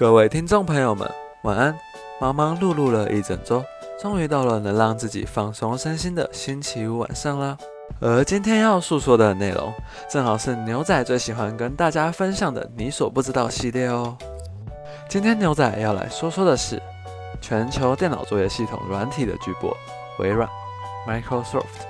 [0.00, 1.06] 各位听众朋友们，
[1.42, 1.78] 晚安！
[2.18, 3.62] 忙忙碌碌了一整周，
[4.00, 7.54] 终于到了能让自己放松身心的星期五晚上啦。
[8.00, 9.70] 而今天要诉说的内容，
[10.08, 14.16] 正好是牛仔最喜欢跟大家分享的“你所不知道”系列哦。
[15.06, 16.80] 今天牛仔要来说说的是
[17.42, 19.70] 全球电脑作业系统软体的巨擘
[20.18, 20.48] 微软
[21.06, 21.84] （Microsoft）。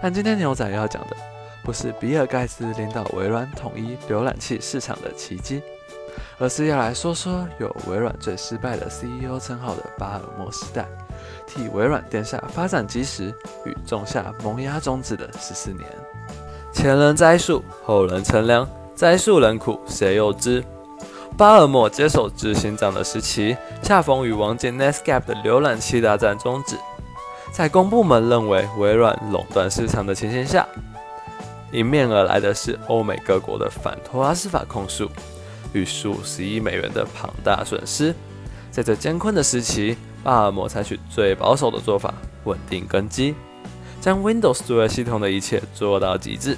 [0.00, 1.16] 但今天牛仔要讲的，
[1.62, 5.60] 不是比尔盖茨领导微软统一浏览器市场的奇迹。
[6.38, 10.86] 而是要来说说有微软最失败的 CEO 称号的巴尔默时代，
[11.46, 15.84] 替微软奠下发展基石与种下萌芽种子的十四年。
[16.72, 20.64] 前人栽树，后人乘凉，栽树人苦，谁又知？
[21.36, 26.76] 巴尔默接手执行长的时期，恰逢与王健 Netscape 的浏览器大战终止。
[27.52, 30.66] 在公部门认为微软垄断市场的情形下，
[31.72, 35.10] 迎面而来的是欧美各国的反托拉斯法控诉。
[35.72, 38.14] 与数十亿美元的庞大损失，
[38.70, 42.12] 在这艰困的时期，巴尔默采取最保守的做法，
[42.44, 43.34] 稳定根基，
[44.00, 46.56] 将 Windows 作业系统的一切做到极致，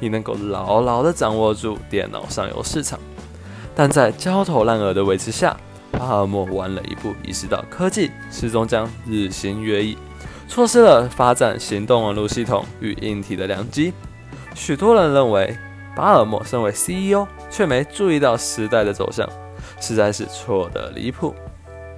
[0.00, 2.98] 以能够牢牢地掌握住电脑上游市场。
[3.74, 5.56] 但在焦头烂额的维持下，
[5.90, 9.96] 巴尔默晚了一步意识到科技始终将日新月异，
[10.48, 13.92] 错失了发展行动网络系统与硬体的良机。
[14.54, 15.56] 许多人认为。
[15.96, 19.28] 巴尔默身为 CEO，却没注意到时代的走向，
[19.80, 21.34] 实在是错得离谱。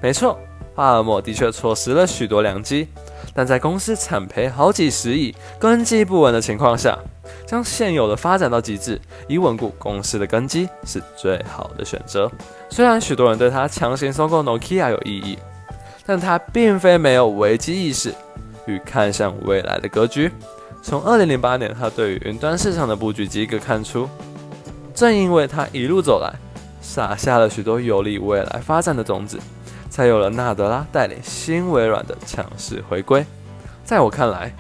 [0.02, 0.38] 没错，
[0.74, 2.88] 巴尔默的确错失了许多良机，
[3.34, 6.98] 但在公司惨赔好几十亿、根基不稳的情况下，
[7.46, 12.30] 将现有的发展到极致，以稳固公司的根基是最好的选择。
[12.68, 15.38] 虽然许多人对他强行收购 Nokia 有异议，
[16.04, 18.14] 但他并非没有危机意识
[18.66, 20.30] 与看向未来的格局。
[20.86, 24.08] 从二零零八年，他对于云端市场的布局即可看出，
[24.94, 26.32] 正因为他一路走来，
[26.80, 29.36] 撒下了许多有利未来发展的种子，
[29.90, 33.26] 才有了纳德拉带领新微软的强势回归。
[33.84, 34.54] 在我看来，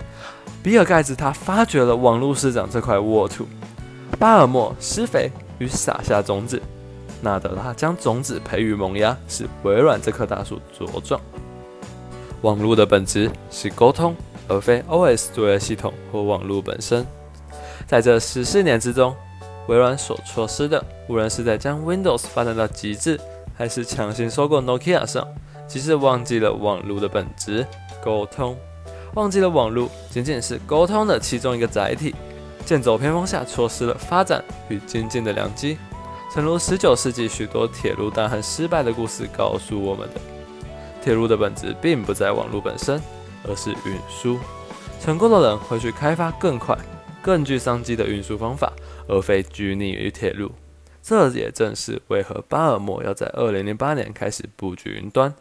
[0.64, 3.46] 比尔盖茨他发掘了网络市场这块沃土，
[4.18, 6.60] 巴尔默施肥与撒下种子，
[7.22, 11.20] 纳德拉将种子培育萌芽，使微软这棵大树茁壮。
[12.40, 14.16] 网络的本质是沟通。
[14.48, 17.06] 而非 OS 作业系统或网络本身。
[17.86, 19.14] 在这十四年之中，
[19.68, 23.20] 微软所错失的，无论是在将 Windows 发展到极致，
[23.56, 25.26] 还是强行收购 Nokia 上，
[25.66, 27.66] 即是忘记了网络的本质——
[28.02, 28.56] 沟通，
[29.14, 32.14] 忘记了网络仅仅是沟通的其中一个载体，
[32.64, 35.78] 剑走偏锋下，错失了发展与精进的良机。
[36.32, 40.20] 诚如19世纪许多铁路大亨失败的故事告诉我们的，
[41.02, 43.00] 铁路的本质并不在网络本身。
[43.46, 44.38] 而是运输，
[45.00, 46.76] 成功的人会去开发更快、
[47.22, 48.72] 更具商机的运输方法，
[49.08, 50.50] 而非拘泥于铁路。
[51.02, 55.32] 这也正是为何巴尔默要在二零零八年开始布局云端，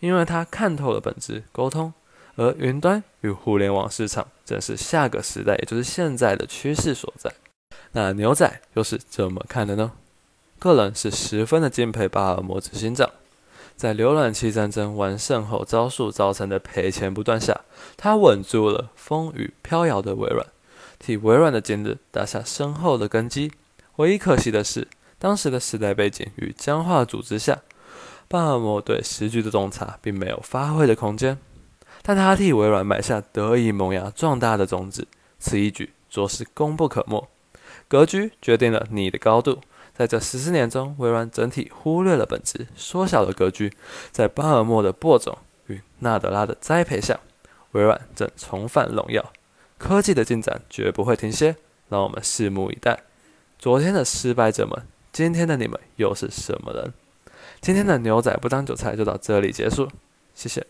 [0.00, 1.94] 因为他看透了本质沟通，
[2.34, 7.32] 而云端与互联网市场正是下个时代，也就是现在的趋势所在。
[7.92, 9.92] 那牛仔又是怎么看的呢？
[10.58, 13.08] 个人是十分的敬佩巴尔默执行长。
[13.82, 17.62] 在浏览器战争完胜后，招数造成的赔钱不断下，
[17.96, 20.46] 他稳住了风雨飘摇的微软，
[21.00, 23.50] 替微软的今日打下深厚的根基。
[23.96, 24.86] 唯一可惜的是，
[25.18, 27.58] 当时的时代背景与僵化组织下，
[28.28, 31.36] 巴尔默对时局的洞察并没有发挥的空间。
[32.02, 35.08] 但他替微软埋下得以萌芽壮大的种子，
[35.40, 37.26] 此一举着实功不可没。
[37.88, 39.58] 格局决定了你的高度。
[39.94, 43.72] 在这十四年中，微软整体忽略了本质，缩小了格局。
[44.10, 47.20] 在巴尔默的播种与纳德拉的栽培下，
[47.72, 49.32] 微软正重返荣耀。
[49.78, 51.56] 科技的进展绝不会停歇，
[51.88, 53.02] 让我们拭目以待。
[53.58, 56.92] 昨天的失败者们，今天的你们又是什么人？
[57.60, 59.88] 今天的牛仔不当韭菜就到这里结束，
[60.34, 60.66] 谢谢。